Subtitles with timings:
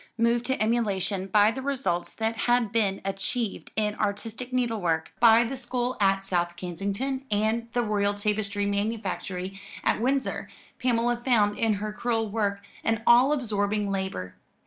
[0.17, 5.43] Moved to emulation by the results that had been achieved in artistic needle work by
[5.43, 11.75] the school at South Kensington and the Royal Tapestry Manufactory at Windsor, Pamela found in
[11.75, 14.33] her crewel work an all absorbing labour.